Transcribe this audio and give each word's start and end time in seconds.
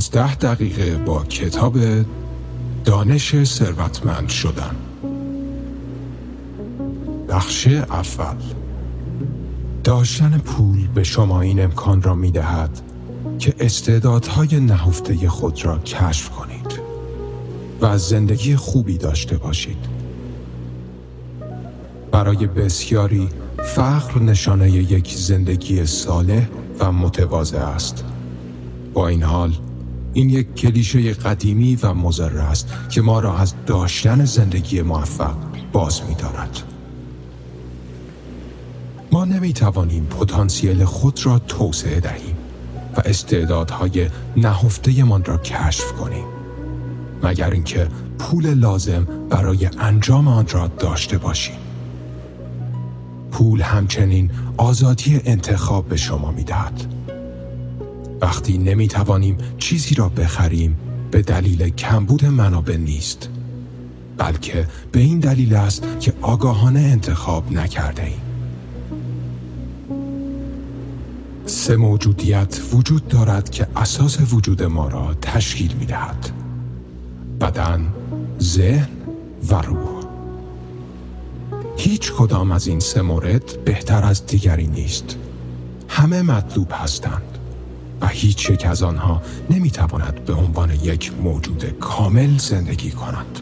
پانزده 0.00 0.34
دقیقه 0.34 0.96
با 0.96 1.24
کتاب 1.24 1.78
دانش 2.84 3.44
ثروتمند 3.44 4.28
شدن. 4.28 4.76
بخش 7.28 7.66
اول. 7.66 8.36
داشتن 9.84 10.38
پول 10.38 10.88
به 10.94 11.04
شما 11.04 11.40
این 11.40 11.62
امکان 11.62 12.02
را 12.02 12.14
می 12.14 12.30
دهد 12.30 12.80
که 13.38 13.54
استعدادهای 13.60 14.60
نهفته 14.60 15.28
خود 15.28 15.64
را 15.64 15.78
کشف 15.78 16.30
کنید 16.30 16.80
و 17.80 17.86
از 17.86 18.08
زندگی 18.08 18.56
خوبی 18.56 18.98
داشته 18.98 19.36
باشید. 19.36 19.86
برای 22.12 22.46
بسیاری 22.46 23.28
فقر 23.58 24.22
نشانه 24.22 24.70
یک 24.70 25.14
زندگی 25.16 25.86
صالح 25.86 26.48
و 26.78 26.92
متواضع 26.92 27.58
است. 27.58 28.04
با 28.94 29.08
این 29.08 29.22
حال 29.22 29.52
این 30.14 30.30
یک 30.30 30.54
کلیشه 30.54 31.12
قدیمی 31.12 31.76
و 31.76 31.94
مزر 31.94 32.38
است 32.38 32.68
که 32.90 33.02
ما 33.02 33.20
را 33.20 33.38
از 33.38 33.54
داشتن 33.66 34.24
زندگی 34.24 34.82
موفق 34.82 35.34
باز 35.72 36.02
می 36.08 36.14
دارد. 36.14 36.62
ما 39.12 39.24
نمی 39.24 39.52
توانیم 39.52 40.04
پتانسیل 40.04 40.84
خود 40.84 41.26
را 41.26 41.38
توسعه 41.38 42.00
دهیم 42.00 42.36
و 42.96 43.00
استعدادهای 43.04 44.08
نهفته 44.36 45.04
من 45.04 45.24
را 45.24 45.38
کشف 45.38 45.92
کنیم 45.92 46.24
مگر 47.22 47.50
اینکه 47.50 47.88
پول 48.18 48.54
لازم 48.54 49.06
برای 49.30 49.70
انجام 49.78 50.28
آن 50.28 50.46
را 50.48 50.66
داشته 50.66 51.18
باشیم. 51.18 51.56
پول 53.32 53.62
همچنین 53.62 54.30
آزادی 54.56 55.20
انتخاب 55.24 55.88
به 55.88 55.96
شما 55.96 56.30
می 56.30 56.44
دهد. 56.44 56.99
وقتی 58.20 58.58
نمی 58.58 58.88
توانیم 58.88 59.38
چیزی 59.58 59.94
را 59.94 60.08
بخریم 60.08 60.76
به 61.10 61.22
دلیل 61.22 61.68
کمبود 61.68 62.24
منابع 62.24 62.76
نیست 62.76 63.28
بلکه 64.18 64.68
به 64.92 65.00
این 65.00 65.18
دلیل 65.18 65.54
است 65.54 65.86
که 66.00 66.12
آگاهانه 66.22 66.80
انتخاب 66.80 67.52
نکرده 67.52 68.02
ایم. 68.04 68.20
سه 71.46 71.76
موجودیت 71.76 72.60
وجود 72.72 73.08
دارد 73.08 73.50
که 73.50 73.66
اساس 73.76 74.18
وجود 74.32 74.62
ما 74.62 74.88
را 74.88 75.14
تشکیل 75.22 75.72
می 75.72 75.86
دهد. 75.86 76.30
بدن، 77.40 77.92
ذهن 78.40 78.88
و 79.48 79.54
روح. 79.54 80.04
هیچ 81.76 82.12
کدام 82.12 82.52
از 82.52 82.66
این 82.66 82.80
سه 82.80 83.02
مورد 83.02 83.64
بهتر 83.64 84.04
از 84.04 84.26
دیگری 84.26 84.66
نیست. 84.66 85.16
همه 85.88 86.22
مطلوب 86.22 86.68
هستند. 86.72 87.39
و 88.00 88.06
هیچ 88.06 88.50
یک 88.50 88.66
از 88.66 88.82
آنها 88.82 89.22
نمی‌تواند 89.50 90.24
به 90.24 90.34
عنوان 90.34 90.70
یک 90.70 91.12
موجود 91.22 91.64
کامل 91.64 92.38
زندگی 92.38 92.90
کند. 92.90 93.40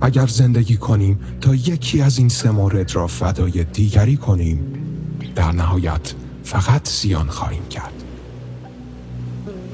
اگر 0.00 0.26
زندگی 0.26 0.76
کنیم 0.76 1.18
تا 1.40 1.54
یکی 1.54 2.02
از 2.02 2.18
این 2.18 2.28
سه 2.28 2.50
مورد 2.50 2.94
را 2.94 3.06
فدای 3.06 3.64
دیگری 3.64 4.16
کنیم 4.16 4.60
در 5.34 5.52
نهایت 5.52 6.14
فقط 6.44 6.88
زیان 6.88 7.28
خواهیم 7.28 7.68
کرد. 7.68 8.04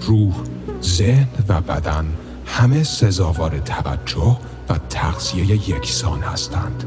روح، 0.00 0.34
ذهن 0.82 1.28
و 1.48 1.60
بدن 1.60 2.06
همه 2.46 2.82
سزاوار 2.82 3.58
توجه 3.58 4.38
و 4.68 4.78
تغذیه 4.90 5.70
یکسان 5.70 6.20
هستند 6.20 6.84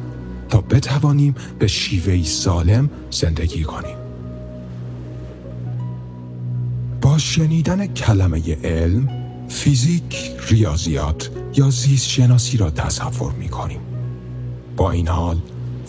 تا 0.49 0.61
بتوانیم 0.61 1.35
به 1.59 1.67
شیوهی 1.67 2.23
سالم 2.23 2.89
زندگی 3.11 3.63
کنیم. 3.63 4.08
شنیدن 7.19 7.87
کلمه 7.87 8.57
علم، 8.63 9.09
فیزیک، 9.47 10.31
ریاضیات 10.49 11.29
یا 11.55 11.69
زیست 11.69 12.07
شناسی 12.07 12.57
را 12.57 12.69
تصور 12.69 13.33
می 13.33 13.49
کنیم. 13.49 13.79
با 14.77 14.91
این 14.91 15.07
حال، 15.07 15.37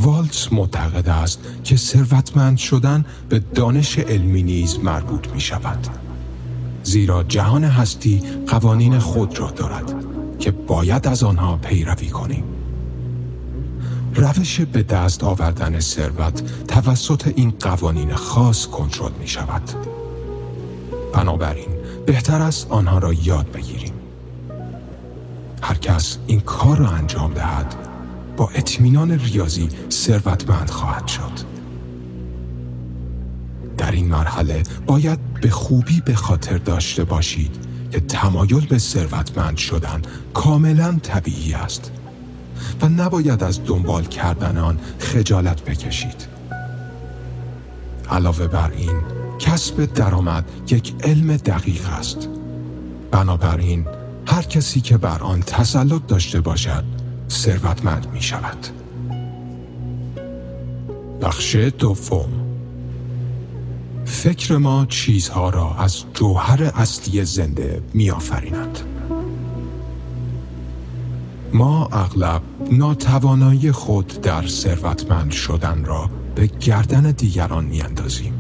والتس 0.01 0.53
معتقد 0.53 1.09
است 1.09 1.41
که 1.65 1.77
ثروتمند 1.77 2.59
شدن 2.59 3.05
به 3.29 3.39
دانش 3.39 3.99
علمی 3.99 4.43
نیز 4.43 4.79
مربوط 4.79 5.29
می 5.29 5.41
شود. 5.41 5.87
زیرا 6.83 7.23
جهان 7.23 7.65
هستی 7.65 8.23
قوانین 8.47 8.99
خود 8.99 9.39
را 9.39 9.51
دارد 9.51 9.95
که 10.39 10.51
باید 10.51 11.09
از 11.09 11.23
آنها 11.23 11.57
پیروی 11.57 12.09
کنیم. 12.09 12.45
روش 14.15 14.61
به 14.61 14.83
دست 14.83 15.25
آوردن 15.25 15.81
ثروت 15.81 16.67
توسط 16.67 17.33
این 17.37 17.51
قوانین 17.61 18.15
خاص 18.15 18.67
کنترل 18.67 19.13
می 19.21 19.29
شود. 19.29 19.90
بنابراین 21.13 21.69
بهتر 22.07 22.43
است 22.43 22.67
آنها 22.71 22.99
را 22.99 23.13
یاد 23.13 23.53
بگیریم. 23.53 23.93
هر 25.63 25.75
کس 25.75 26.19
این 26.27 26.41
کار 26.41 26.77
را 26.77 26.89
انجام 26.89 27.35
دهد 27.35 27.75
با 28.37 28.51
اطمینان 28.55 29.11
ریاضی 29.11 29.69
ثروتمند 29.91 30.71
خواهد 30.71 31.07
شد. 31.07 31.51
در 33.79 33.91
این 33.91 34.09
مرحله 34.09 34.63
باید 34.87 35.19
به 35.41 35.51
خوبی 35.51 36.03
به 36.05 36.15
خاطر 36.15 36.59
داشته 36.59 37.05
باشید 37.05 37.57
که 37.91 38.01
تمایل 38.01 38.67
به 38.67 38.79
ثروتمند 38.79 39.57
شدن 39.57 40.03
کاملا 40.35 40.99
طبیعی 41.03 41.55
است 41.55 41.93
و 42.83 42.89
نباید 42.89 43.43
از 43.45 43.65
دنبال 43.65 44.05
کردن 44.05 44.59
آن 44.59 44.79
خجالت 44.99 45.65
بکشید. 45.65 46.27
علاوه 48.11 48.47
بر 48.47 48.71
این 48.71 49.20
کسب 49.41 49.85
درآمد 49.85 50.45
یک 50.69 50.95
علم 51.05 51.37
دقیق 51.37 51.89
است 51.89 52.29
بنابراین 53.11 53.87
هر 54.27 54.43
کسی 54.43 54.81
که 54.81 54.97
بر 54.97 55.19
آن 55.19 55.41
تسلط 55.41 56.07
داشته 56.07 56.41
باشد 56.41 56.85
ثروتمند 57.31 58.07
می 58.13 58.23
شود 58.23 58.67
بخش 61.23 61.57
دوم 61.57 62.29
فکر 64.05 64.57
ما 64.57 64.87
چیزها 64.87 65.51
را 65.51 65.75
از 65.75 66.05
جوهر 66.15 66.73
اصلی 66.75 67.25
زنده 67.25 67.83
می 67.95 68.11
آفریند. 68.11 68.79
ما 71.53 71.89
اغلب 71.93 72.43
ناتوانایی 72.71 73.73
خود 73.73 74.07
در 74.07 74.47
ثروتمند 74.47 75.31
شدن 75.31 75.85
را 75.85 76.11
به 76.35 76.47
گردن 76.47 77.11
دیگران 77.11 77.65
می 77.65 77.83
اندازیم. 77.83 78.40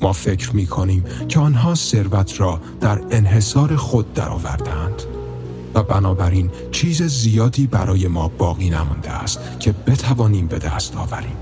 ما 0.00 0.12
فکر 0.12 0.56
می 0.56 0.66
کنیم 0.66 1.04
که 1.28 1.40
آنها 1.40 1.74
ثروت 1.74 2.40
را 2.40 2.60
در 2.80 3.00
انحصار 3.10 3.76
خود 3.76 4.12
درآوردهاند. 4.12 5.02
و 5.74 5.82
بنابراین 5.82 6.50
چیز 6.72 7.02
زیادی 7.02 7.66
برای 7.66 8.08
ما 8.08 8.28
باقی 8.28 8.70
نمانده 8.70 9.10
است 9.10 9.40
که 9.60 9.72
بتوانیم 9.86 10.46
به 10.46 10.58
دست 10.58 10.96
آوریم. 10.96 11.36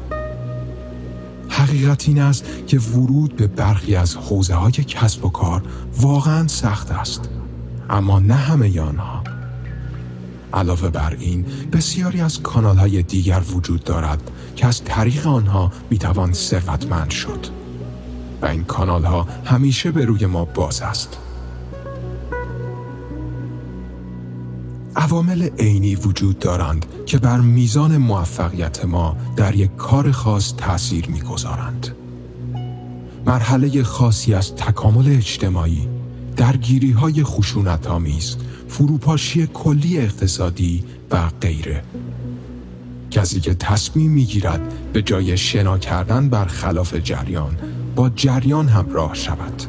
حقیقت 1.49 2.09
این 2.09 2.21
است 2.21 2.45
که 2.66 2.78
ورود 2.78 3.37
به 3.37 3.47
برخی 3.47 3.97
از 3.97 4.16
حوزه 4.16 4.55
های 4.55 4.72
کسب 4.72 5.25
و 5.25 5.28
کار 5.28 5.62
واقعا 6.00 6.49
سخت 6.49 6.91
است. 6.91 7.28
اما 7.91 8.19
نه 8.19 8.34
همه 8.34 8.81
آنها. 8.81 9.25
علاوه 10.53 10.91
بر 10.91 11.16
این 11.21 11.47
بسیاری 11.72 12.21
از 12.21 12.43
کانال 12.43 12.77
های 12.77 13.03
دیگر 13.03 13.43
وجود 13.55 13.84
دارد 13.84 14.31
که 14.56 14.66
از 14.66 14.84
طریق 14.84 15.27
آنها 15.27 15.72
می‌توان 15.91 16.33
ثروتمند 16.33 17.11
شد. 17.11 17.56
و 18.42 18.47
این 18.47 18.64
کانال 18.64 19.04
ها 19.04 19.26
همیشه 19.44 19.91
به 19.91 20.04
روی 20.04 20.26
ما 20.26 20.44
باز 20.44 20.82
است. 20.82 21.19
عوامل 24.97 25.48
عینی 25.58 25.94
وجود 25.94 26.38
دارند 26.38 26.86
که 27.06 27.19
بر 27.19 27.41
میزان 27.41 27.97
موفقیت 27.97 28.84
ما 28.84 29.16
در 29.36 29.54
یک 29.54 29.76
کار 29.76 30.10
خاص 30.10 30.54
تأثیر 30.56 31.06
می‌گذارند. 31.08 31.88
مرحله 33.27 33.83
خاصی 33.83 34.34
از 34.34 34.54
تکامل 34.54 35.16
اجتماعی، 35.16 35.89
درگیری 36.36 36.91
های 36.91 37.24
خشونت 37.24 37.86
آمیز، 37.86 38.36
فروپاشی 38.68 39.47
کلی 39.47 39.98
اقتصادی 39.98 40.84
و 41.10 41.28
غیره. 41.41 41.82
کسی 43.10 43.41
که 43.41 43.54
تصمیم 43.54 44.10
می‌گیرد 44.10 44.72
به 44.92 45.03
جای 45.03 45.36
شنا 45.36 45.78
کردن 45.78 46.28
بر 46.28 46.44
خلاف 46.44 46.94
جریان 46.94 47.56
با 47.97 48.09
جریان 48.09 48.69
همراه 48.69 49.15
شود 49.15 49.63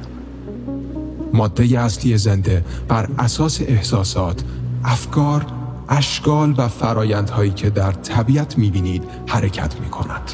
ماده 1.34 1.80
اصلی 1.80 2.18
زنده 2.18 2.66
بر 2.88 3.10
اساس 3.20 3.62
احساسات، 3.62 4.44
افکار، 4.84 5.46
اشکال 5.90 6.56
و 6.58 6.68
فرایندهایی 6.68 7.52
که 7.52 7.70
در 7.70 7.92
طبیعت 7.92 8.58
می‌بینید 8.58 9.04
حرکت 9.28 9.80
می‌کند. 9.80 10.32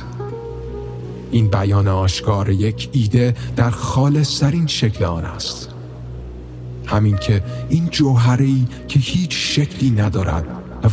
این 1.31 1.47
بیان 1.47 1.87
آشکار 1.87 2.49
یک 2.49 2.89
ایده 2.91 3.35
در 3.55 3.69
خالصترین 3.69 4.67
شکل 4.67 5.05
آن 5.05 5.25
است. 5.25 5.69
همین 6.85 7.17
که 7.17 7.43
این 7.69 7.89
جوهری 7.89 8.67
که 8.87 8.99
هیچ 8.99 9.59
شکلی 9.59 9.89
ندارد 9.89 10.45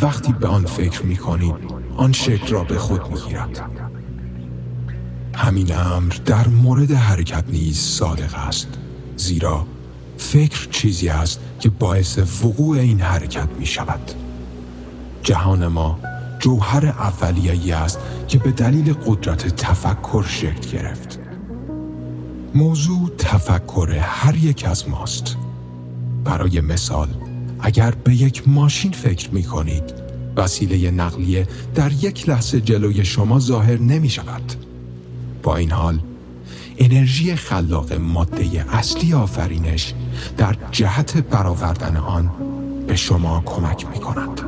وقتی 0.03 0.33
به 0.33 0.49
آن 0.49 0.65
فکر 0.65 1.03
می‌کنید 1.03 1.55
آن 1.97 2.13
شکل 2.13 2.49
را 2.49 2.65
به 2.65 2.79
خود 2.79 3.01
می‌گیرد. 3.09 3.80
همین 5.35 5.77
امر 5.77 6.13
در 6.27 6.49
مورد 6.49 6.91
حرکت 6.91 7.45
نیز 7.49 7.79
صادق 7.79 8.35
است 8.35 8.69
زیرا 9.17 9.67
فکر 10.19 10.69
چیزی 10.71 11.09
است 11.09 11.41
که 11.61 11.69
باعث 11.69 12.19
وقوع 12.45 12.79
این 12.79 13.01
حرکت 13.01 13.49
می 13.59 13.67
شود 13.67 14.01
جهان 15.23 15.67
ما 15.67 15.99
جوهر 16.39 16.87
اولیه‌ای 16.87 17.73
است 17.73 17.99
که 18.29 18.39
به 18.39 18.51
دلیل 18.51 18.93
قدرت 18.93 19.57
تفکر 19.57 20.25
شکل 20.29 20.71
گرفت. 20.71 21.19
موضوع 22.55 23.11
تفکر 23.19 23.99
هر 24.03 24.37
یک 24.37 24.65
از 24.69 24.89
ماست. 24.89 25.37
برای 26.25 26.61
مثال 26.61 27.09
اگر 27.61 27.91
به 27.91 28.15
یک 28.15 28.49
ماشین 28.49 28.93
فکر 28.93 29.31
می 29.31 29.43
کنید 29.43 29.83
وسیله 30.37 30.91
نقلیه 30.91 31.49
در 31.75 31.93
یک 31.93 32.29
لحظه 32.29 32.61
جلوی 32.61 33.05
شما 33.05 33.39
ظاهر 33.39 33.79
نمی 33.79 34.09
شود 34.09 34.53
با 35.43 35.57
این 35.57 35.71
حال 35.71 36.01
انرژی 36.79 37.37
خلاق 37.37 37.93
ماده 37.93 38.65
اصلی 38.73 39.15
آفرینش 39.15 39.95
در 40.37 40.57
جهت 40.71 41.17
برآوردن 41.17 41.97
آن 41.97 42.31
به 42.87 42.97
شما 42.97 43.43
کمک 43.47 43.87
می 43.87 43.99
کند 43.99 44.41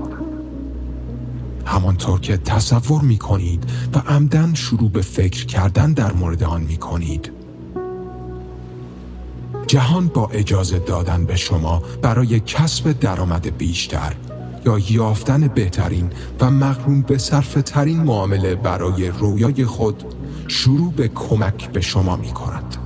همانطور 1.66 2.20
که 2.20 2.36
تصور 2.36 3.02
می 3.02 3.18
کنید 3.18 3.64
و 3.94 3.98
عمدن 3.98 4.54
شروع 4.54 4.90
به 4.90 5.02
فکر 5.02 5.46
کردن 5.46 5.92
در 5.92 6.12
مورد 6.12 6.42
آن 6.42 6.60
می 6.60 6.76
کنید 6.76 7.32
جهان 9.66 10.08
با 10.08 10.28
اجازه 10.32 10.78
دادن 10.78 11.24
به 11.24 11.36
شما 11.36 11.82
برای 12.02 12.40
کسب 12.40 12.92
درآمد 12.92 13.56
بیشتر 13.58 14.14
یا 14.66 14.78
یافتن 14.78 15.48
بهترین 15.48 16.10
و 16.40 16.50
مقرون 16.50 17.02
به 17.02 17.18
صرف 17.18 17.58
ترین 17.64 18.02
معامله 18.02 18.54
برای 18.54 19.08
رویای 19.08 19.64
خود 19.64 20.04
شروع 20.52 20.92
به 20.92 21.08
کمک 21.08 21.70
به 21.70 21.80
شما 21.80 22.16
می 22.16 22.32
کند. 22.32 22.76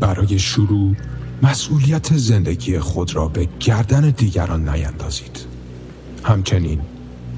برای 0.00 0.38
شروع 0.38 0.94
مسئولیت 1.42 2.16
زندگی 2.16 2.78
خود 2.78 3.16
را 3.16 3.28
به 3.28 3.48
گردن 3.60 4.10
دیگران 4.10 4.68
نیندازید. 4.68 5.38
همچنین 6.22 6.80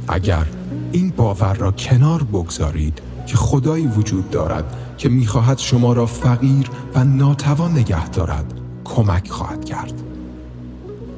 اگر 0.08 0.47
این 0.93 1.11
باور 1.11 1.55
را 1.55 1.70
کنار 1.73 2.23
بگذارید 2.23 3.00
که 3.26 3.37
خدایی 3.37 3.87
وجود 3.87 4.31
دارد 4.31 4.76
که 4.99 5.09
می‌خواهد 5.09 5.59
شما 5.59 5.93
را 5.93 6.06
فقیر 6.06 6.70
و 6.94 7.05
ناتوان 7.05 7.73
نگه 7.73 8.09
دارد 8.09 8.55
کمک 8.85 9.31
خواهد 9.31 9.64
کرد 9.64 10.02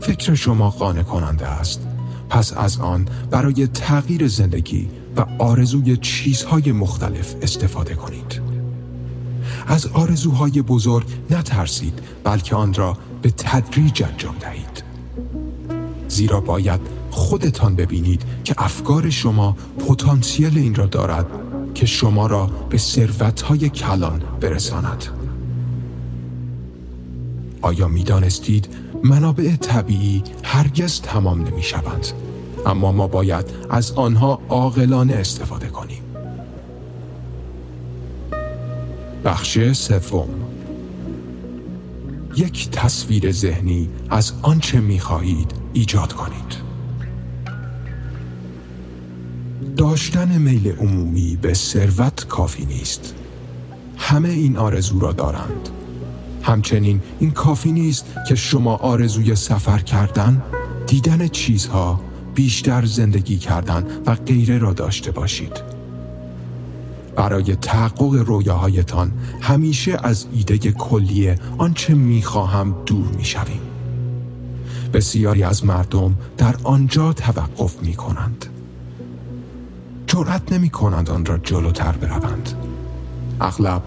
فکر 0.00 0.34
شما 0.34 0.70
قانع 0.70 1.02
کننده 1.02 1.46
است 1.46 1.86
پس 2.28 2.52
از 2.56 2.80
آن 2.80 3.08
برای 3.30 3.66
تغییر 3.66 4.28
زندگی 4.28 4.88
و 5.18 5.26
آرزوی 5.38 5.96
چیزهای 5.96 6.72
مختلف 6.72 7.34
استفاده 7.42 7.94
کنید. 7.94 8.40
از 9.66 9.86
آرزوهای 9.86 10.62
بزرگ 10.62 11.06
نترسید 11.30 11.98
بلکه 12.24 12.56
آن 12.56 12.74
را 12.74 12.96
به 13.22 13.30
تدریج 13.30 14.02
انجام 14.02 14.34
دهید. 14.40 14.82
زیرا 16.08 16.40
باید 16.40 16.80
خودتان 17.10 17.76
ببینید 17.76 18.22
که 18.44 18.54
افکار 18.58 19.10
شما 19.10 19.56
پتانسیل 19.78 20.58
این 20.58 20.74
را 20.74 20.86
دارد 20.86 21.26
که 21.74 21.86
شما 21.86 22.26
را 22.26 22.46
به 22.46 22.78
ثروتهای 22.78 23.68
کلان 23.68 24.22
برساند. 24.40 25.04
آیا 27.62 27.88
می 27.88 28.04
دانستید 28.04 28.68
منابع 29.04 29.56
طبیعی 29.56 30.22
هرگز 30.42 31.00
تمام 31.00 31.42
نمی 31.42 31.62
شوند 31.62 32.06
اما 32.68 32.92
ما 32.92 33.06
باید 33.06 33.44
از 33.70 33.92
آنها 33.92 34.40
عاقلانه 34.48 35.14
استفاده 35.14 35.66
کنیم. 35.66 36.02
بخش 39.24 39.72
سوم. 39.72 40.28
یک 42.36 42.70
تصویر 42.70 43.32
ذهنی 43.32 43.88
از 44.10 44.32
آنچه 44.42 44.80
می 44.80 45.00
خواهید 45.00 45.52
ایجاد 45.72 46.12
کنید. 46.12 46.68
داشتن 49.76 50.38
میل 50.38 50.72
عمومی 50.72 51.36
به 51.36 51.54
ثروت 51.54 52.26
کافی 52.26 52.64
نیست. 52.66 53.14
همه 53.96 54.28
این 54.28 54.56
آرزو 54.56 55.00
را 55.00 55.12
دارند. 55.12 55.68
همچنین 56.42 57.00
این 57.18 57.30
کافی 57.30 57.72
نیست 57.72 58.06
که 58.28 58.34
شما 58.34 58.76
آرزوی 58.76 59.34
سفر 59.34 59.78
کردن 59.78 60.42
دیدن 60.86 61.28
چیزها 61.28 62.07
بیشتر 62.38 62.84
زندگی 62.84 63.38
کردن 63.38 63.84
و 64.06 64.14
غیره 64.14 64.58
را 64.58 64.72
داشته 64.72 65.10
باشید. 65.10 65.62
برای 67.16 67.56
تحقق 67.56 68.14
رویاهایتان 68.14 69.12
همیشه 69.40 69.98
از 70.02 70.26
ایده 70.32 70.58
کلیه 70.58 71.38
آنچه 71.58 71.94
می‌خواهم 71.94 72.74
دور 72.86 73.06
می‌شویم. 73.06 73.60
بسیاری 74.92 75.42
از 75.42 75.64
مردم 75.64 76.14
در 76.36 76.54
آنجا 76.64 77.12
توقف 77.12 77.82
می 77.82 77.94
کنند 77.94 78.46
جرأت 80.06 80.52
نمی 80.52 80.70
کنند 80.70 81.10
آن 81.10 81.24
را 81.24 81.38
جلوتر 81.38 81.92
بروند. 81.92 82.52
اغلب 83.40 83.82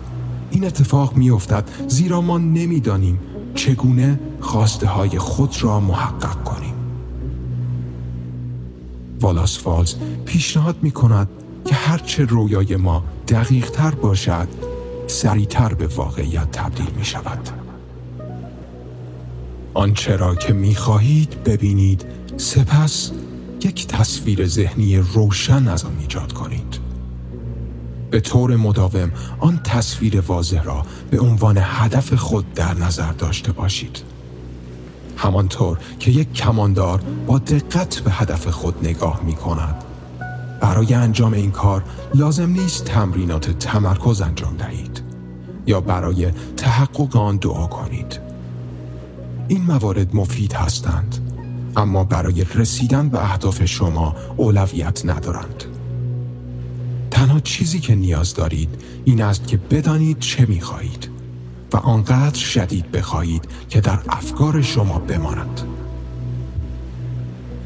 این 0.51 0.65
اتفاق 0.65 1.15
می 1.15 1.29
افتد 1.29 1.69
زیرا 1.87 2.21
ما 2.21 2.37
نمی‌دانیم 2.37 3.19
چگونه 3.55 4.19
خواسته 4.39 4.87
های 4.87 5.19
خود 5.19 5.63
را 5.63 5.79
محقق 5.79 6.43
کنیم. 6.43 6.70
والاس 9.21 9.59
فالز 9.59 9.95
پیشنهاد 10.25 10.75
می 10.81 10.91
کند 10.91 11.29
که 11.65 11.75
هرچه 11.75 12.25
رویای 12.25 12.75
ما 12.75 13.03
دقیق 13.27 13.69
تر 13.69 13.91
باشد 13.91 14.47
سریعتر 15.07 15.73
به 15.73 15.87
واقعیت 15.87 16.51
تبدیل 16.51 16.89
می 16.97 17.05
شود 17.05 17.49
آنچه 19.73 20.15
را 20.15 20.35
که 20.35 20.53
می 20.53 20.75
خواهید 20.75 21.43
ببینید 21.43 22.05
سپس 22.37 23.11
یک 23.63 23.87
تصویر 23.87 24.47
ذهنی 24.47 24.97
روشن 24.97 25.67
از 25.67 25.85
آن 25.85 25.97
ایجاد 25.99 26.33
کنید. 26.33 26.79
به 28.11 28.19
طور 28.19 28.55
مداوم 28.55 29.11
آن 29.39 29.59
تصویر 29.63 30.19
واضح 30.19 30.63
را 30.63 30.85
به 31.11 31.19
عنوان 31.19 31.57
هدف 31.61 32.13
خود 32.13 32.53
در 32.53 32.73
نظر 32.73 33.11
داشته 33.11 33.51
باشید. 33.51 34.10
همانطور 35.21 35.77
که 35.99 36.11
یک 36.11 36.33
کماندار 36.33 37.01
با 37.27 37.39
دقت 37.39 37.99
به 37.99 38.11
هدف 38.11 38.47
خود 38.47 38.75
نگاه 38.83 39.21
می 39.23 39.33
کند 39.33 39.83
برای 40.61 40.93
انجام 40.93 41.33
این 41.33 41.51
کار 41.51 41.83
لازم 42.15 42.49
نیست 42.49 42.85
تمرینات 42.85 43.49
تمرکز 43.49 44.21
انجام 44.21 44.57
دهید 44.57 45.01
یا 45.67 45.81
برای 45.81 46.31
تحقق 46.57 47.17
آن 47.17 47.37
دعا 47.37 47.67
کنید. 47.67 48.19
این 49.47 49.61
موارد 49.63 50.15
مفید 50.15 50.53
هستند 50.53 51.17
اما 51.75 52.03
برای 52.03 52.45
رسیدن 52.55 53.09
به 53.09 53.23
اهداف 53.23 53.65
شما 53.65 54.15
اولویت 54.37 55.05
ندارند. 55.05 55.63
تنها 57.11 57.39
چیزی 57.39 57.79
که 57.79 57.95
نیاز 57.95 58.33
دارید 58.33 58.69
این 59.05 59.21
است 59.21 59.47
که 59.47 59.57
بدانید 59.57 60.19
چه 60.19 60.45
می 60.45 60.61
خواهید 60.61 61.10
و 61.73 61.77
آنقدر 61.77 62.39
شدید 62.39 62.91
بخواهید 62.91 63.47
که 63.69 63.81
در 63.81 63.99
افکار 64.09 64.61
شما 64.61 64.99
بماند. 64.99 65.61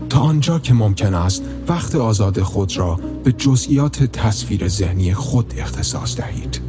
تا 0.09 0.19
آنجا 0.19 0.59
که 0.59 0.73
ممکن 0.73 1.13
است 1.13 1.43
وقت 1.67 1.95
آزاد 1.95 2.41
خود 2.41 2.77
را 2.77 2.99
به 3.23 3.31
جزئیات 3.31 4.03
تصویر 4.03 4.67
ذهنی 4.67 5.13
خود 5.13 5.53
اختصاص 5.57 6.17
دهید. 6.17 6.61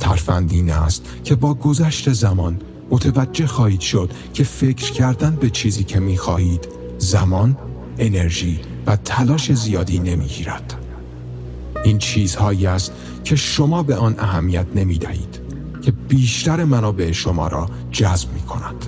ترفند 0.00 0.52
این 0.52 0.70
است 0.70 1.04
که 1.24 1.34
با 1.34 1.54
گذشت 1.54 2.12
زمان 2.12 2.60
متوجه 2.90 3.46
خواهید 3.46 3.80
شد 3.80 4.10
که 4.34 4.44
فکر 4.44 4.92
کردن 4.92 5.36
به 5.36 5.50
چیزی 5.50 5.84
که 5.84 6.00
می 6.00 6.16
خواهید 6.16 6.68
زمان، 6.98 7.56
انرژی 7.98 8.60
و 8.86 8.96
تلاش 8.96 9.52
زیادی 9.52 9.98
نمی 9.98 10.26
گیرد. 10.26 10.74
این 11.84 11.98
چیزهایی 11.98 12.66
است 12.66 12.92
که 13.24 13.36
شما 13.36 13.82
به 13.82 13.96
آن 13.96 14.14
اهمیت 14.18 14.66
نمی 14.74 14.98
دهید 14.98 15.45
که 15.86 15.92
بیشتر 15.92 16.64
منابع 16.64 17.12
شما 17.12 17.48
را 17.48 17.70
جذب 17.90 18.32
می 18.32 18.40
کند. 18.40 18.86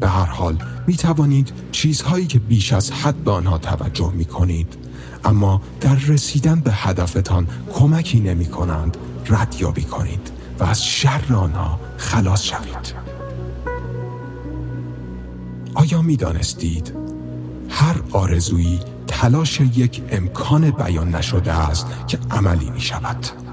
به 0.00 0.08
هر 0.08 0.24
حال 0.24 0.58
می 0.86 0.96
توانید 0.96 1.52
چیزهایی 1.72 2.26
که 2.26 2.38
بیش 2.38 2.72
از 2.72 2.90
حد 2.90 3.16
به 3.16 3.30
آنها 3.30 3.58
توجه 3.58 4.12
می 4.12 4.24
کنید 4.24 4.76
اما 5.24 5.62
در 5.80 5.94
رسیدن 5.94 6.60
به 6.60 6.72
هدفتان 6.72 7.46
کمکی 7.72 8.20
نمی 8.20 8.46
کنند 8.46 8.96
ردیابی 9.28 9.82
کنید 9.82 10.30
و 10.58 10.64
از 10.64 10.84
شر 10.84 11.34
آنها 11.34 11.80
خلاص 11.96 12.42
شوید 12.42 12.94
آیا 15.74 16.02
می 16.02 16.16
دانستید 16.16 16.92
هر 17.68 17.96
آرزویی 18.12 18.80
تلاش 19.06 19.60
یک 19.60 20.02
امکان 20.10 20.70
بیان 20.70 21.14
نشده 21.14 21.52
است 21.52 21.86
که 22.06 22.18
عملی 22.30 22.70
می 22.70 22.80
شود 22.80 23.45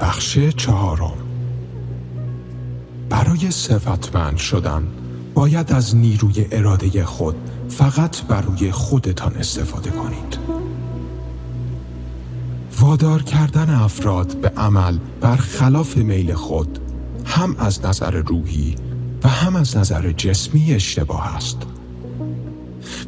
بخش 0.00 0.38
چهارم 0.38 1.16
برای 3.10 3.50
صفتمند 3.50 4.36
شدن 4.36 4.86
باید 5.34 5.72
از 5.72 5.96
نیروی 5.96 6.46
اراده 6.52 7.04
خود 7.04 7.36
فقط 7.68 8.22
بر 8.22 8.40
روی 8.40 8.72
خودتان 8.72 9.36
استفاده 9.36 9.90
کنید 9.90 10.38
وادار 12.80 13.22
کردن 13.22 13.70
افراد 13.70 14.36
به 14.36 14.48
عمل 14.48 14.98
برخلاف 15.20 15.96
میل 15.96 16.34
خود 16.34 16.78
هم 17.24 17.56
از 17.58 17.84
نظر 17.84 18.10
روحی 18.10 18.74
و 19.24 19.28
هم 19.28 19.56
از 19.56 19.76
نظر 19.76 20.12
جسمی 20.12 20.72
اشتباه 20.72 21.36
است. 21.36 21.56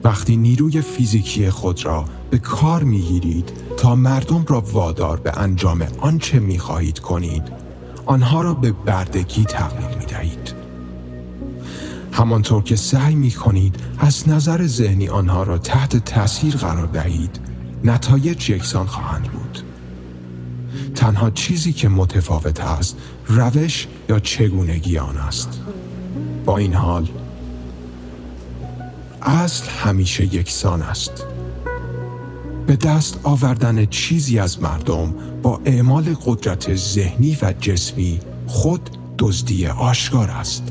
وقتی 0.04 0.36
نیروی 0.36 0.80
فیزیکی 0.80 1.50
خود 1.50 1.84
را 1.84 2.04
به 2.30 2.38
کار 2.38 2.82
می‌گیرید 2.82 3.52
تا 3.76 3.94
مردم 3.94 4.44
را 4.48 4.60
وادار 4.60 5.20
به 5.20 5.38
انجام 5.38 5.86
آنچه 6.00 6.38
می‌خواهید 6.38 6.98
کنید. 6.98 7.42
آنها 8.06 8.42
را 8.42 8.54
به 8.54 8.72
بردگی 8.72 9.44
تقلیل 9.44 9.98
می 9.98 10.06
دهید. 10.06 10.54
همانطور 12.12 12.62
که 12.62 12.76
سعی 12.76 13.14
می 13.14 13.30
کنید 13.30 13.76
از 13.98 14.28
نظر 14.28 14.66
ذهنی 14.66 15.08
آنها 15.08 15.42
را 15.42 15.58
تحت 15.58 15.96
تاثیر 15.96 16.56
قرار 16.56 16.86
دهید 16.86 17.40
نتایج 17.84 18.50
یکسان 18.50 18.86
خواهند 18.86 19.22
بود. 19.22 19.58
تنها 20.94 21.30
چیزی 21.30 21.72
که 21.72 21.88
متفاوت 21.88 22.60
است 22.60 22.96
روش 23.26 23.86
یا 24.08 24.18
چگونگی 24.18 24.98
آن 24.98 25.16
است. 25.16 25.60
با 26.44 26.58
این 26.58 26.74
حال 26.74 27.08
اصل 29.22 29.70
همیشه 29.70 30.34
یکسان 30.34 30.82
است. 30.82 31.26
به 32.70 32.76
دست 32.76 33.20
آوردن 33.22 33.86
چیزی 33.86 34.38
از 34.38 34.62
مردم 34.62 35.14
با 35.42 35.60
اعمال 35.64 36.14
قدرت 36.26 36.74
ذهنی 36.74 37.38
و 37.42 37.54
جسمی 37.60 38.20
خود 38.46 38.90
دزدی 39.18 39.66
آشکار 39.66 40.30
است. 40.30 40.62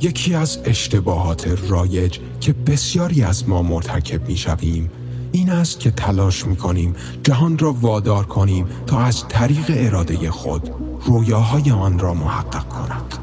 یکی 0.00 0.34
از 0.34 0.58
اشتباهات 0.64 1.58
رایج 1.68 2.18
که 2.40 2.52
بسیاری 2.52 3.22
از 3.22 3.48
ما 3.48 3.62
مرتکب 3.62 4.28
می 4.28 4.36
شویم 4.36 4.90
این 5.32 5.50
است 5.50 5.80
که 5.80 5.90
تلاش 5.90 6.46
می 6.46 6.56
کنیم 6.56 6.94
جهان 7.22 7.58
را 7.58 7.72
وادار 7.72 8.26
کنیم 8.26 8.66
تا 8.86 9.00
از 9.00 9.28
طریق 9.28 9.64
اراده 9.68 10.30
خود 10.30 10.70
رویاهای 11.04 11.70
آن 11.70 11.98
را 11.98 12.14
محقق 12.14 12.68
کند. 12.68 13.14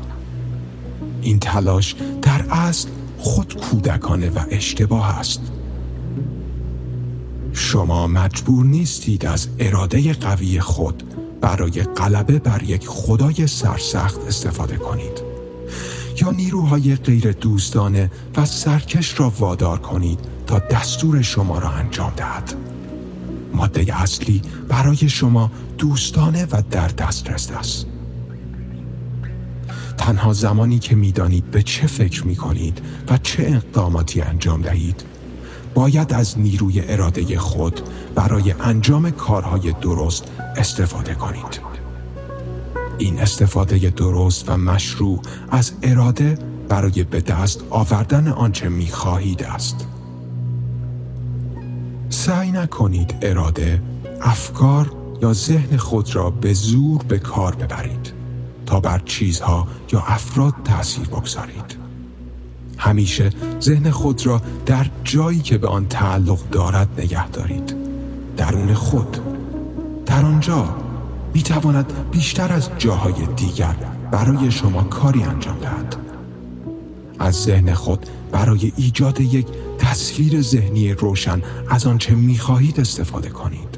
این 1.21 1.39
تلاش 1.39 1.95
در 2.21 2.45
اصل 2.49 2.89
خود 3.17 3.53
کودکانه 3.53 4.29
و 4.29 4.39
اشتباه 4.49 5.19
است. 5.19 5.41
شما 7.53 8.07
مجبور 8.07 8.65
نیستید 8.65 9.25
از 9.25 9.47
اراده 9.59 10.13
قوی 10.13 10.59
خود 10.59 11.03
برای 11.41 11.71
غلبه 11.71 12.39
بر 12.39 12.63
یک 12.63 12.87
خدای 12.87 13.47
سرسخت 13.47 14.27
استفاده 14.27 14.75
کنید. 14.75 15.21
یا 16.21 16.31
نیروهای 16.31 16.95
غیر 16.95 17.31
دوستانه 17.31 18.11
و 18.37 18.45
سرکش 18.45 19.19
را 19.19 19.29
وادار 19.39 19.79
کنید 19.79 20.19
تا 20.47 20.59
دستور 20.59 21.21
شما 21.21 21.59
را 21.59 21.69
انجام 21.69 22.13
دهد. 22.17 22.53
ماده 23.53 24.01
اصلی 24.01 24.41
برای 24.67 25.09
شما 25.09 25.51
دوستانه 25.77 26.47
و 26.51 26.61
در 26.71 26.87
دسترس 26.87 27.51
است. 27.51 27.85
تنها 29.97 30.33
زمانی 30.33 30.79
که 30.79 30.95
می‌دانید 30.95 31.51
به 31.51 31.63
چه 31.63 31.87
فکر 31.87 32.27
می 32.27 32.35
کنید 32.35 32.81
و 33.09 33.17
چه 33.17 33.43
اقداماتی 33.43 34.21
انجام 34.21 34.61
دهید 34.61 35.12
باید 35.73 36.13
از 36.13 36.39
نیروی 36.39 36.81
اراده 36.87 37.39
خود 37.39 37.81
برای 38.15 38.51
انجام 38.51 39.11
کارهای 39.11 39.73
درست 39.81 40.23
استفاده 40.57 41.15
کنید 41.15 41.61
این 42.97 43.19
استفاده 43.19 43.89
درست 43.89 44.49
و 44.49 44.57
مشروع 44.57 45.21
از 45.51 45.71
اراده 45.83 46.39
برای 46.69 47.03
به 47.03 47.21
دست 47.21 47.63
آوردن 47.69 48.27
آنچه 48.27 48.69
می 48.69 48.87
خواهید 48.87 49.43
است 49.43 49.87
سعی 52.09 52.51
نکنید 52.51 53.15
اراده، 53.21 53.81
افکار 54.21 54.91
یا 55.21 55.33
ذهن 55.33 55.77
خود 55.77 56.15
را 56.15 56.29
به 56.29 56.53
زور 56.53 57.03
به 57.03 57.19
کار 57.19 57.55
ببرید 57.55 58.13
تا 58.65 58.79
بر 58.79 59.01
چیزها 59.05 59.67
یا 59.91 59.99
افراد 59.99 60.53
تأثیر 60.63 61.07
بگذارید. 61.07 61.82
همیشه 62.83 63.29
ذهن 63.61 63.91
خود 63.91 64.25
را 64.25 64.41
در 64.65 64.85
جایی 65.03 65.39
که 65.39 65.57
به 65.57 65.67
آن 65.67 65.87
تعلق 65.87 66.39
دارد 66.51 66.87
نگه 66.97 67.29
دارید. 67.29 67.75
درون 68.37 68.73
خود. 68.73 69.17
در 70.05 70.25
آنجا 70.25 70.75
می 71.33 71.41
تواند 71.41 71.93
بیشتر 72.11 72.53
از 72.53 72.69
جاهای 72.77 73.25
دیگر 73.35 73.75
برای 74.11 74.51
شما 74.51 74.83
کاری 74.83 75.23
انجام 75.23 75.57
دهد. 75.59 75.95
از 77.19 77.35
ذهن 77.35 77.73
خود 77.73 78.05
برای 78.31 78.71
ایجاد 78.77 79.21
یک 79.21 79.47
تصویر 79.77 80.41
ذهنی 80.41 80.93
روشن 80.93 81.41
از 81.69 81.87
آنچه 81.87 82.15
می‌خواهید 82.15 82.79
استفاده 82.79 83.29
کنید 83.29 83.77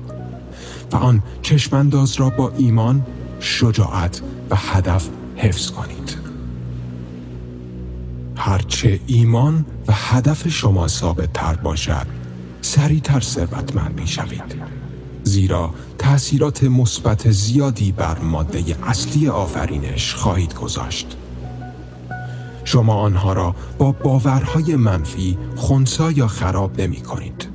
و 0.92 0.96
آن 0.96 1.24
چشمانداز 1.42 2.16
را 2.16 2.30
با 2.30 2.52
ایمان، 2.58 3.06
شجاعت 3.40 4.22
و 4.50 4.56
هدف 4.56 5.10
حفظ 5.36 5.72
کنید 5.72 6.25
هرچه 8.46 9.00
ایمان 9.08 9.66
و 9.88 9.94
هدف 9.96 10.48
شما 10.48 10.88
ثابت 10.88 11.34
تر 11.34 11.54
باشد 11.54 12.08
سریعتر 12.62 13.20
ثروتمند 13.20 14.00
می‌شوید 14.00 14.56
زیرا 15.24 15.74
تأثیرات 15.98 16.64
مثبت 16.64 17.32
زیادی 17.32 17.92
بر 17.92 18.20
ماده 18.20 18.64
اصلی 18.84 19.28
آفرینش 19.28 20.14
خواهید 20.14 20.54
گذاشت 20.54 21.18
شما 22.64 22.94
آنها 22.94 23.34
را 23.34 23.56
با 23.78 23.92
باورهای 23.92 24.76
منفی 24.76 25.38
خونسا 25.56 26.12
یا 26.12 26.28
خراب 26.28 26.82
نمی 26.82 27.02
کنید. 27.02 27.48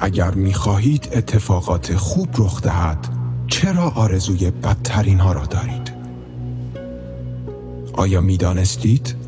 اگر 0.00 0.30
می 0.30 0.54
خواهید 0.54 1.08
اتفاقات 1.12 1.96
خوب 1.96 2.28
رخ 2.38 2.62
دهد 2.62 3.08
چرا 3.46 3.90
آرزوی 3.90 4.50
بدترین 4.50 5.20
ها 5.20 5.32
را 5.32 5.46
دارید؟ 5.46 5.92
آیا 7.92 8.20
می 8.20 8.36
دانستید؟ 8.36 9.23